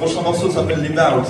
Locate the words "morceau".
0.22-0.50